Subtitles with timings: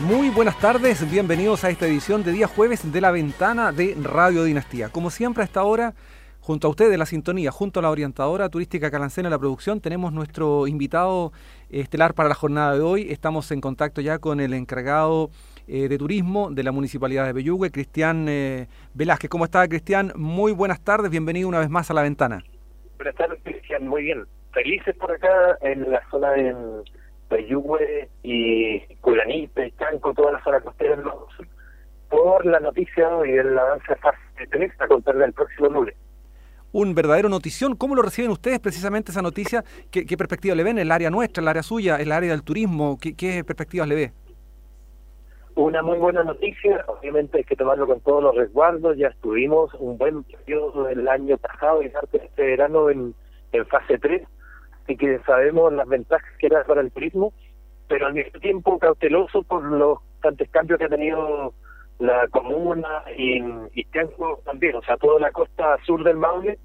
[0.00, 4.42] Muy buenas tardes, bienvenidos a esta edición de día jueves de la ventana de Radio
[4.42, 4.88] Dinastía.
[4.88, 5.94] Como siempre a esta hora,
[6.40, 10.66] junto a ustedes la sintonía, junto a la orientadora turística Calancena la producción, tenemos nuestro
[10.66, 11.32] invitado
[11.70, 13.06] estelar para la jornada de hoy.
[13.12, 15.30] Estamos en contacto ya con el encargado
[15.68, 19.30] eh, de turismo de la Municipalidad de Bellugue, Cristian eh, Velázquez.
[19.30, 20.12] ¿Cómo está Cristian?
[20.16, 22.42] Muy buenas tardes, bienvenido una vez más a la ventana.
[22.96, 24.26] Buenas tardes Cristian, muy bien.
[24.52, 26.52] Felices por acá en la zona de
[27.34, 31.04] Peyúgue y Culaní, Pechanco, toda la zona costera del
[32.08, 34.18] por la noticia y el avance de fase
[34.52, 35.96] 3 a contar del próximo lunes.
[36.70, 37.74] Un verdadero notición.
[37.74, 39.64] ¿Cómo lo reciben ustedes precisamente esa noticia?
[39.90, 40.78] ¿Qué, qué perspectiva le ven?
[40.78, 42.98] ¿El área nuestra, el área suya, el área del turismo?
[43.00, 44.12] ¿Qué, qué perspectivas le ve?
[45.56, 49.98] Una muy buena noticia, obviamente hay que tomarlo con todos los resguardos, ya estuvimos un
[49.98, 53.12] buen periodo del año pasado y este verano en,
[53.50, 54.22] en fase 3,
[54.86, 57.32] y que sabemos las ventajas que era para el turismo,
[57.88, 61.52] pero al mismo tiempo cauteloso por los tantos cambios que ha tenido
[61.98, 63.40] la comuna y
[63.74, 66.58] Istianco también, o sea, toda la costa sur del Maule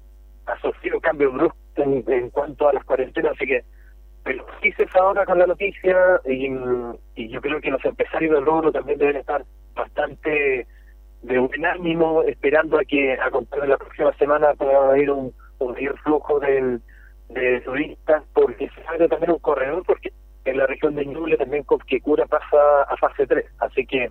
[0.46, 3.64] ha sufrido cambios bruscos en, cuanto a las cuarentenas, así que
[4.22, 6.50] pero dices ahora con la noticia y,
[7.14, 10.66] y yo creo que los empresarios del rubro también deben estar bastante
[11.22, 15.32] de buen ánimo esperando a que a contar de la próxima semana pueda haber un,
[15.58, 16.82] un mayor flujo del
[17.30, 20.12] de turistas porque se abre también un corredor porque
[20.44, 24.10] en la región de Ñuble también que cura pasa a fase 3 así que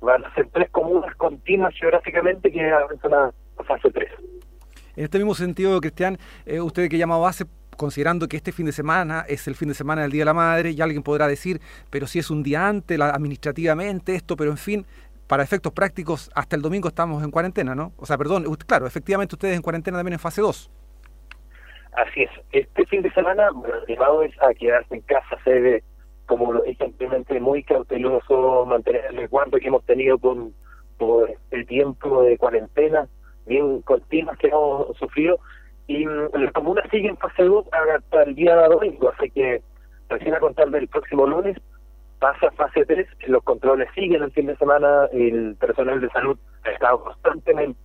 [0.00, 3.32] van a ser tres comunas continuas geográficamente que avanzan a,
[3.64, 4.10] fase 3
[4.96, 7.44] en este mismo sentido Cristian eh, usted que llama base
[7.76, 10.34] considerando que este fin de semana es el fin de semana del Día de la
[10.34, 14.50] Madre, y alguien podrá decir, pero si es un día antes, la, administrativamente esto, pero
[14.50, 14.86] en fin,
[15.26, 17.94] para efectos prácticos, hasta el domingo estamos en cuarentena, ¿no?
[17.96, 20.70] O sea, perdón, claro, efectivamente ustedes en cuarentena también en fase 2.
[21.92, 22.30] Así es.
[22.52, 25.82] Este fin de semana, bueno, el llamado es a quedarse en casa, se debe,
[26.26, 30.54] como lo dije anteriormente, muy cauteloso, mantener el resguardo que hemos tenido con,
[30.98, 33.08] por el tiempo de cuarentena,
[33.46, 35.38] bien continuas que hemos sufrido,
[35.88, 39.62] y mm, la comuna sigue en fase 2 hasta el día domingo, así que
[40.08, 41.56] recién a contar del próximo lunes
[42.20, 46.70] pasa fase 3, los controles siguen el fin de semana, el personal de salud ha
[46.70, 47.79] estado constantemente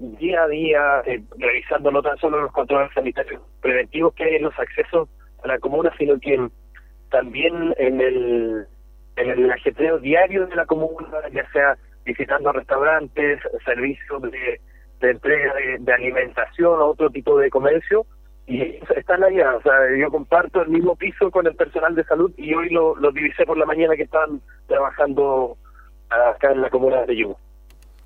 [0.00, 4.44] día a día eh, revisando no tan solo los controles sanitarios preventivos que hay en
[4.44, 5.08] los accesos
[5.44, 6.48] a la comuna, sino que
[7.10, 8.66] también en el,
[9.16, 14.60] en el ajetreo diario de la comuna, ya sea visitando restaurantes, servicios de,
[15.00, 18.06] de entrega de, alimentación o otro tipo de comercio,
[18.46, 18.62] y
[18.96, 19.56] están allá.
[19.56, 22.96] O sea, yo comparto el mismo piso con el personal de salud y hoy lo,
[22.96, 25.56] lo divisé por la mañana que están trabajando
[26.08, 27.38] acá en la comuna de Yugo.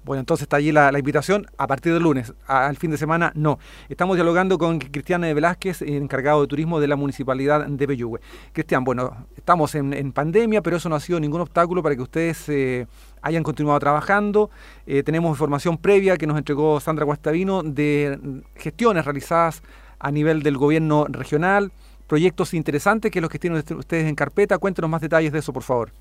[0.05, 3.59] Bueno, entonces está allí la, invitación a partir del lunes, al fin de semana no.
[3.89, 8.21] Estamos dialogando con Cristian Velázquez, encargado de turismo de la Municipalidad de Peyúgue.
[8.53, 12.47] Cristian, bueno, estamos en, pandemia, pero eso no ha sido ningún obstáculo para que ustedes
[12.51, 12.87] eh,
[13.23, 14.51] hayan continuado trabajando.
[14.87, 19.63] Eh, tenemos información previa que nos entregó Sandra Guastavino de gestiones realizadas
[19.99, 21.73] a nivel del gobierno regional,
[22.07, 24.59] proyectos interesantes que los que tienen ustedes en carpeta.
[24.59, 25.93] Cuéntenos más detalles de eso, por favor.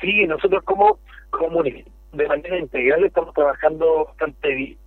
[0.00, 0.98] Sí, nosotros como
[1.30, 4.78] comunidad de manera integral estamos trabajando bastante bien.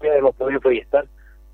[0.00, 1.06] Hemos podido proyectar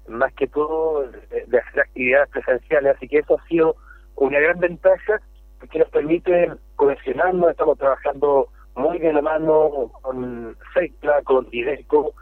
[0.08, 3.76] más que todo de, hacer actividades presenciales, así que eso ha sido
[4.16, 5.20] una gran ventaja
[5.60, 12.14] porque nos permite cohesionarnos, estamos trabajando muy de la mano con SECLA, con IDECO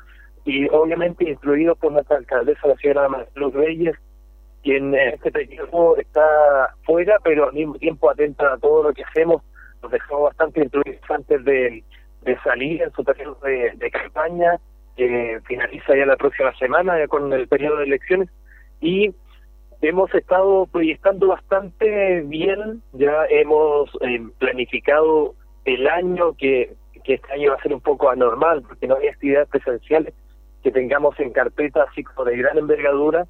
[0.44, 3.96] y obviamente incluido por nuestra alcaldesa, la señora Luz Reyes,
[4.62, 9.04] quien en este periodo está fuera, pero al mismo tiempo atenta a todo lo que
[9.04, 9.42] hacemos
[9.82, 11.84] nos dejó bastante instruidos antes de,
[12.44, 14.58] salir en su periodo de, campaña,
[14.96, 18.28] que finaliza ya la próxima semana ya con el periodo de elecciones,
[18.80, 19.14] y
[19.80, 25.34] hemos estado proyectando bastante bien, ya hemos eh, planificado
[25.64, 26.74] el año que,
[27.04, 30.14] que este año va a ser un poco anormal, porque no hay actividades presenciales
[30.62, 33.26] que tengamos en carpeta así como de gran envergadura,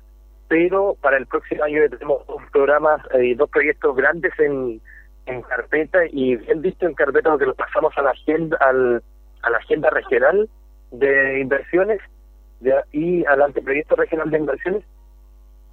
[0.48, 4.80] pero para el próximo año tenemos dos programas, eh, dos proyectos grandes en
[5.28, 9.02] en carpeta y bien visto en carpeta porque lo pasamos a la agenda al,
[9.42, 10.48] a la agenda regional
[10.90, 12.00] de inversiones
[12.92, 14.84] y al anteproyecto regional de inversiones.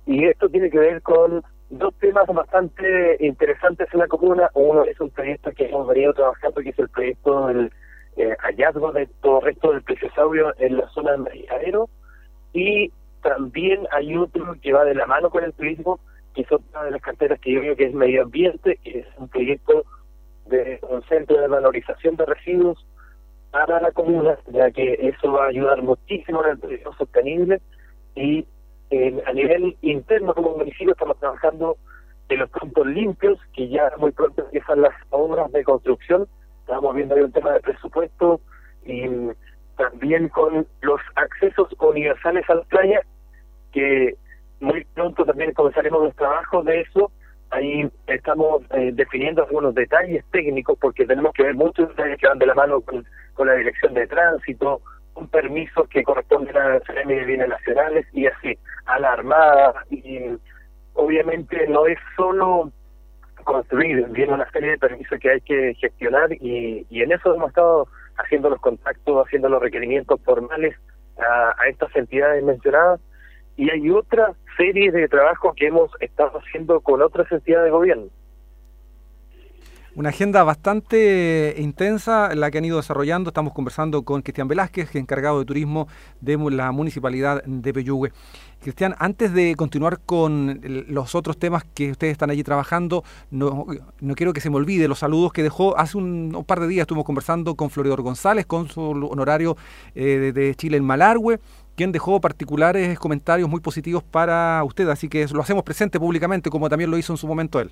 [0.05, 4.49] Y esto tiene que ver con dos temas bastante interesantes en la comuna.
[4.53, 7.71] Uno es un proyecto que hemos venido trabajando que es el proyecto del
[8.17, 11.89] eh, hallazgo de todo el resto del plesiosaurio en la zona del Marijadero
[12.53, 12.91] y
[13.21, 15.99] también hay otro que va de la mano con el turismo
[16.35, 19.07] que es otra de las carteras que yo veo que es medio ambiente, que es
[19.17, 19.85] un proyecto
[20.45, 22.85] de un centro de valorización de residuos
[23.51, 27.61] para la comuna, ya que eso va a ayudar muchísimo en el turismo sostenible
[28.15, 28.45] y
[29.25, 31.77] a nivel interno como municipio estamos trabajando
[32.29, 36.27] de los puntos limpios, que ya muy pronto empiezan las obras de construcción.
[36.61, 38.41] Estamos viendo ahí un tema de presupuesto
[38.85, 39.05] y
[39.77, 43.01] también con los accesos universales a la playa,
[43.71, 44.15] que
[44.65, 47.11] muy pronto también comenzaremos los trabajos de eso.
[47.51, 52.39] Ahí estamos eh, definiendo algunos detalles técnicos porque tenemos que ver muchos detalles que van
[52.39, 54.81] de la mano con, con la dirección de tránsito,
[55.13, 59.85] un permiso que corresponde a la CRM de Bienes Nacionales y así, a la Armada.
[59.91, 60.37] Y
[60.93, 62.71] obviamente no es solo
[63.43, 67.87] construir, viene una serie de permisos que hay que gestionar y, en eso hemos estado
[68.17, 70.75] haciendo los contactos, haciendo los requerimientos formales
[71.17, 72.99] a estas entidades mencionadas
[73.57, 78.07] y hay otra serie de trabajos que hemos estado haciendo con otras entidades de gobierno.
[79.95, 83.29] Una agenda bastante intensa la que han ido desarrollando.
[83.29, 85.87] Estamos conversando con Cristian Velázquez, encargado de turismo
[86.19, 88.11] de la municipalidad de Peyúgue.
[88.59, 90.59] Cristian, antes de continuar con
[90.89, 93.67] los otros temas que ustedes están allí trabajando, no,
[94.01, 96.81] no quiero que se me olvide los saludos que dejó hace un, par de días.
[96.81, 99.55] Estuvimos conversando con Floridor González, cónsul honorario
[99.93, 101.39] eh, de Chile en Malargüe,
[101.75, 104.87] quien dejó particulares comentarios muy positivos para usted.
[104.89, 107.71] Así que lo hacemos presente públicamente, como también lo hizo en su momento él.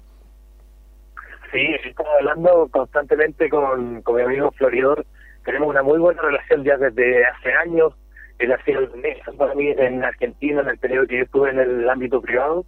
[1.51, 5.05] Sí, estamos hablando constantemente con, con mi amigo Floridor.
[5.45, 7.93] Tenemos una muy buena relación ya desde hace años.
[8.39, 11.51] Él ha sido el nexo para mí en Argentina, en el periodo que yo estuve
[11.51, 12.65] en el ámbito privado.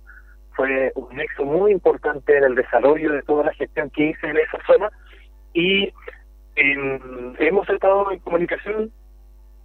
[0.55, 4.37] Fue un nexo muy importante en el desarrollo de toda la gestión que hice en
[4.37, 4.89] esa zona.
[5.53, 5.91] Y
[6.55, 8.91] hemos estado en comunicación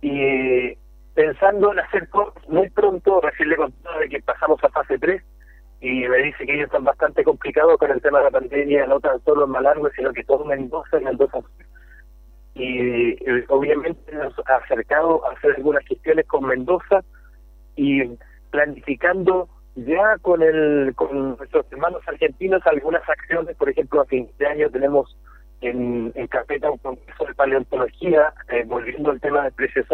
[0.01, 0.77] y
[1.21, 2.09] pensando en hacer
[2.49, 3.21] muy pronto.
[3.21, 5.23] Recién le contaba de que pasamos a fase 3
[5.83, 9.01] y me dice que ellos están bastante complicados con el tema de la pandemia, no
[9.01, 11.39] tan solo en Malargue, sino que todo Mendoza y Mendoza.
[12.55, 13.17] Y
[13.49, 17.03] obviamente nos ha acercado a hacer algunas gestiones con Mendoza
[17.77, 18.03] y
[18.51, 24.47] planificando ya con el con nuestros hermanos argentinos algunas acciones, por ejemplo, a fin de
[24.47, 25.17] año tenemos
[25.61, 29.87] en, en carpeta un congreso de paleontología, eh, volviendo al tema de precios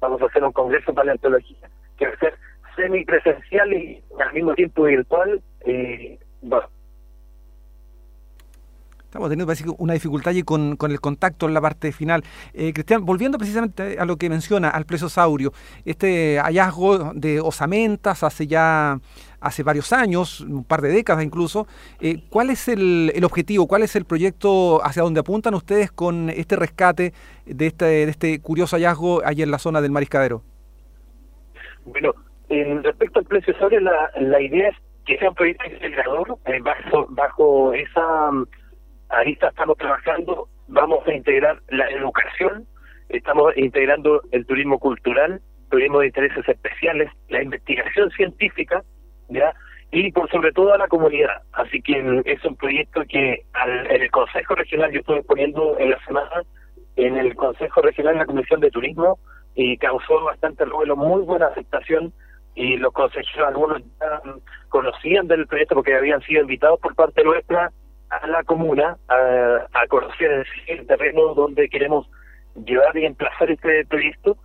[0.00, 2.34] vamos a hacer un congreso de paleontología que va a ser
[2.76, 6.68] semipresencial y al mismo tiempo virtual, eh, bueno.
[9.08, 12.22] Estamos teniendo parece, una dificultad allí con, con, el contacto en la parte final.
[12.52, 15.50] Eh, Cristian, volviendo precisamente a lo que menciona, al plesiosaurio,
[15.86, 18.98] este hallazgo de osamentas hace ya
[19.40, 21.66] hace varios años, un par de décadas incluso,
[22.02, 26.28] eh, ¿cuál es el, el, objetivo, cuál es el proyecto hacia donde apuntan ustedes con
[26.28, 27.14] este rescate
[27.46, 30.42] de este, de este curioso hallazgo allí en la zona del mariscadero?
[31.86, 32.12] Bueno,
[32.50, 34.76] en respecto al precio sobre la, la idea es
[35.06, 35.64] que sea un proyecto
[36.44, 38.30] eh, bajo, bajo esa
[39.08, 42.66] mm, arista estamos trabajando, vamos a integrar la educación,
[43.08, 45.40] estamos integrando el turismo cultural,
[45.70, 48.82] turismo de intereses especiales, la investigación científica,
[49.28, 49.54] ya
[49.90, 51.42] y por sobre todo a la comunidad.
[51.52, 55.90] Así que es un proyecto que al, en el Consejo Regional, yo estuve poniendo en
[55.90, 56.42] la semana,
[56.96, 59.18] en el Consejo Regional, en la Comisión de Turismo,
[59.54, 62.12] y causó bastante ruido, muy buena aceptación
[62.54, 64.20] y los consejeros algunos ya
[64.68, 67.72] conocían del proyecto porque habían sido invitados por parte nuestra
[68.10, 72.08] a la comuna a, a conocer el terreno donde queremos
[72.64, 74.36] llevar y emplazar este proyecto.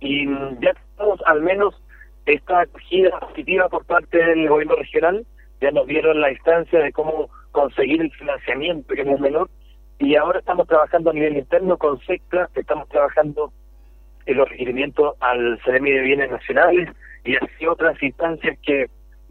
[0.00, 0.26] Y
[0.60, 1.80] ya tenemos al menos
[2.26, 5.26] esta acogida positiva por parte del gobierno regional,
[5.60, 9.50] ya nos dieron la instancia de cómo conseguir el financiamiento que es menor.
[9.98, 13.52] Y ahora estamos trabajando a nivel interno con SECTA, estamos trabajando
[14.26, 16.88] en los requerimientos al CEREMI de Bienes Nacionales,
[17.24, 18.86] y así otras instancias que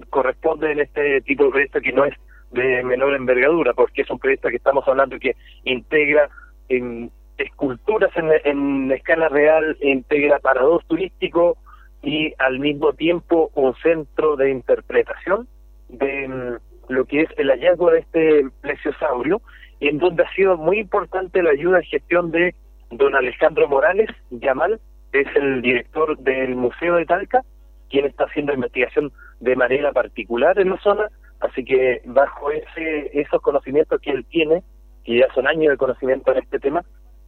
[0.10, 2.13] corresponden en este tipo de proyecto que no es
[2.53, 6.29] de menor envergadura, porque es un proyecto que estamos hablando que integra
[6.69, 11.57] en esculturas en, en escala real, integra parados turístico
[12.03, 15.48] y al mismo tiempo un centro de interpretación
[15.89, 19.41] de mm, lo que es el hallazgo de este plesiosaurio,
[19.79, 22.53] en donde ha sido muy importante la ayuda y gestión de
[22.91, 24.79] don Alejandro Morales Yamal,
[25.12, 27.41] es el director del Museo de Talca,
[27.89, 31.10] quien está haciendo investigación de manera particular en la zona,
[31.44, 34.64] así que bajo ese esos conocimientos que él tiene,
[35.04, 36.84] que ya son años de conocimiento en este tema,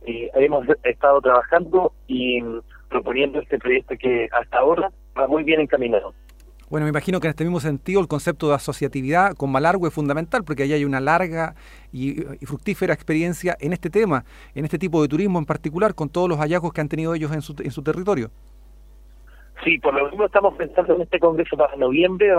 [0.06, 2.42] eh, hemos estado trabajando y
[2.90, 6.14] proponiendo este proyecto que hasta ahora va muy bien encaminado.
[6.70, 9.94] Bueno, me imagino que en este mismo sentido el concepto de asociatividad con Malargo es
[9.94, 11.56] fundamental porque ahí hay una larga
[11.92, 16.28] y, fructífera experiencia en este tema, en este tipo de turismo en particular, con todos
[16.28, 18.32] los hallazgos que han tenido ellos en su, en su territorio.
[19.64, 22.34] Sí, por lo mismo estamos pensando en este congreso para noviembre,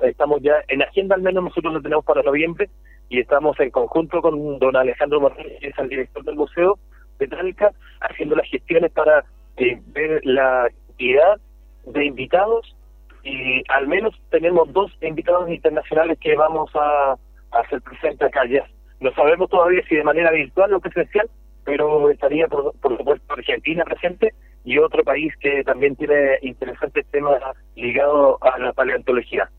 [0.00, 2.70] estamos ya en agenda al menos nosotros lo tenemos para noviembre
[3.08, 6.78] y estamos en conjunto con don Alejandro Morales, que es el director del Museo
[7.18, 9.24] de Talca, haciendo las gestiones para
[9.56, 11.40] eh, ver la cantidad
[11.86, 12.76] de invitados
[13.24, 17.16] y al menos tenemos dos invitados internacionales que vamos a,
[17.50, 18.66] hacer presente acá ya.
[19.00, 21.28] No sabemos todavía si de manera virtual o presencial,
[21.64, 24.32] pero estaría por, por supuesto Argentina presente
[24.64, 27.40] y otro país que también tiene interesantes temas
[27.74, 29.50] ligados a la paleontología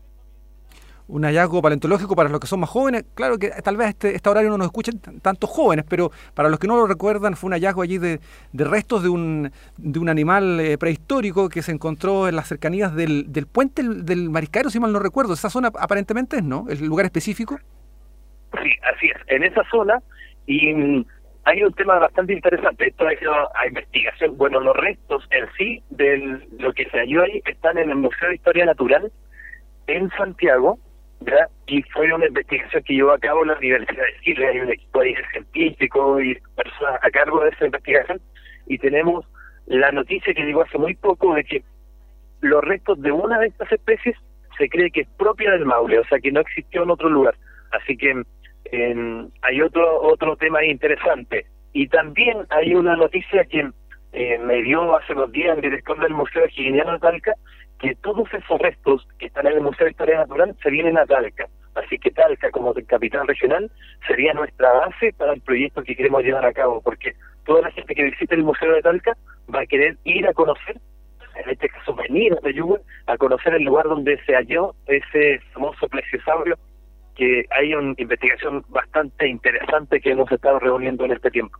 [1.06, 3.04] un hallazgo paleontológico para los que son más jóvenes.
[3.14, 6.58] Claro que tal vez este, este horario no nos escuchen tantos jóvenes, pero para los
[6.58, 8.20] que no lo recuerdan, fue un hallazgo allí de,
[8.52, 12.94] de restos de un, de un animal eh, prehistórico que se encontró en las cercanías
[12.94, 15.34] del, del puente del, Mariscario, si mal no recuerdo.
[15.34, 16.66] Esa zona aparentemente es, ¿no?
[16.68, 17.58] ¿El lugar específico?
[18.62, 19.20] Sí, así es.
[19.26, 20.00] En esa zona,
[20.46, 21.04] y mm,
[21.44, 22.88] hay un tema bastante interesante.
[22.88, 24.36] Esto ido a investigación.
[24.36, 28.28] Bueno, los restos en sí de lo que se halló ahí están en el Museo
[28.28, 29.12] de Historia Natural
[29.86, 30.78] en Santiago
[31.66, 35.00] y fue una investigación que llevó a cabo la Universidad de Chile, hay un equipo
[35.00, 38.20] ahí científico y personas a cargo de esa investigación,
[38.66, 39.24] y tenemos
[39.66, 41.64] la noticia que llegó hace muy poco de que
[42.40, 44.16] los restos de una de estas especies
[44.58, 47.34] se cree que es propia del Maule, o sea que no existió en otro lugar.
[47.72, 48.22] Así que
[48.72, 51.46] hay otro otro tema interesante.
[51.72, 53.68] Y también hay una noticia que
[54.12, 57.34] eh, me dio hace dos días el director del Museo Giginiano de Talca,
[57.80, 61.04] que todos esos restos que están en el Museo de Historia Natural se vienen a
[61.04, 61.48] Talca.
[61.74, 63.70] Así que Talca, como capital regional,
[64.06, 67.94] sería nuestra base para el proyecto que queremos llevar a cabo, porque toda la gente
[67.94, 69.16] que visite el Museo de Talca
[69.52, 70.76] va a querer ir a conocer,
[71.34, 75.88] en este caso venir de Yugo, a conocer el lugar donde se halló ese famoso
[75.88, 76.56] plesiosaurio,
[77.14, 81.58] que hay una investigación bastante interesante que hemos estado reuniendo en este tiempo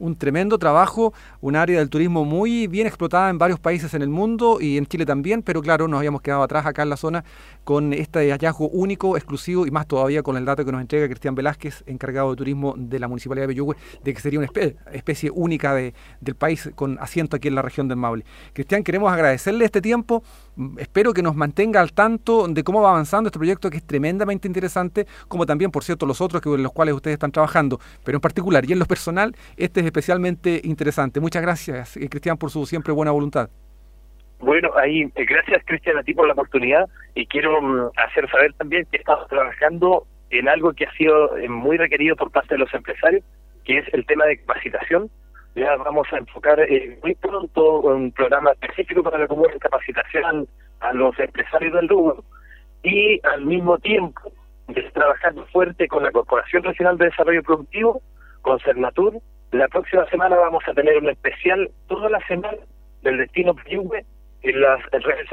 [0.00, 4.08] un tremendo trabajo, un área del turismo muy bien explotada en varios países en el
[4.08, 7.22] mundo y en Chile también, pero claro, nos habíamos quedado atrás acá en la zona
[7.64, 11.34] con este hallazgo único, exclusivo y más todavía con el dato que nos entrega Cristian
[11.34, 14.48] Velázquez, encargado de turismo de la Municipalidad de Bellugüe, de que sería una
[14.92, 18.24] especie, única de, del país con asiento aquí en la región del Maule.
[18.54, 20.22] Cristian, queremos agradecerle este tiempo,
[20.78, 24.48] espero que nos mantenga al tanto de cómo va avanzando este proyecto que es tremendamente
[24.48, 28.16] interesante, como también, por cierto, los otros que, en los cuales ustedes están trabajando, pero
[28.16, 31.20] en particular y en lo personal, este es especialmente interesante.
[31.20, 33.50] Muchas gracias, eh, Cristian, por su siempre buena voluntad.
[34.40, 38.54] Bueno, ahí, eh, gracias Cristian a ti por la oportunidad y quiero mm, hacer saber
[38.54, 42.58] también que estamos trabajando en algo que ha sido eh, muy requerido por parte de
[42.58, 43.22] los empresarios,
[43.64, 45.10] que es el tema de capacitación.
[45.54, 46.58] Ya vamos a enfocar
[47.02, 50.48] muy pronto un programa específico para la comunidad de capacitación
[50.80, 52.24] a los empresarios del rubro
[52.82, 54.32] y al mismo tiempo
[54.92, 58.02] trabajando fuerte con la Corporación Regional de Desarrollo Productivo,
[58.42, 59.20] con Cernatur,
[59.52, 62.56] la próxima semana vamos a tener un especial toda la semana
[63.02, 64.04] del destino Piyungüe
[64.42, 65.28] en las redes.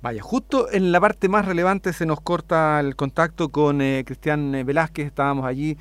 [0.00, 4.54] Vaya, justo en la parte más relevante se nos corta el contacto con eh, Cristian
[4.54, 5.76] eh, Velázquez, estábamos allí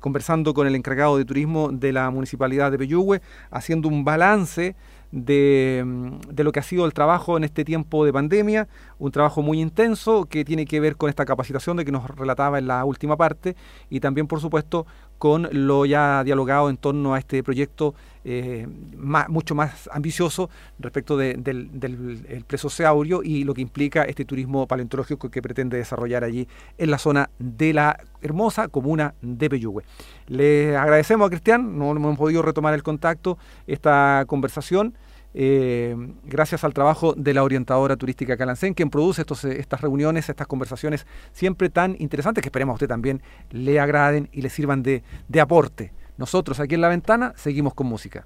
[0.00, 4.76] conversando con el encargado de turismo de la municipalidad de Peyúgue, haciendo un balance
[5.12, 5.84] de,
[6.28, 9.60] de, lo que ha sido el trabajo en este tiempo de pandemia, un trabajo muy
[9.60, 13.16] intenso que tiene que ver con esta capacitación de que nos relataba en la última
[13.16, 13.56] parte
[13.88, 14.86] y también, por supuesto,
[15.18, 17.94] con lo ya dialogado en torno a este proyecto
[18.28, 18.66] eh,
[19.28, 25.40] mucho más ambicioso respecto del, del presosaurio y lo que implica este turismo paleontológico que
[25.40, 29.84] pretende desarrollar allí en la zona de la hermosa comuna de Peyúgue.
[30.26, 34.94] Le agradecemos a Cristian, no hemos podido retomar el contacto, esta conversación.
[35.32, 40.28] Eh, gracias al trabajo de la orientadora turística Calancén, quien produce estos, eh, estas reuniones,
[40.28, 44.82] estas conversaciones siempre tan interesantes que esperemos a usted también le agraden y le sirvan
[44.82, 45.02] de
[45.40, 45.92] aporte.
[46.16, 48.24] Nosotros aquí en la ventana seguimos con música.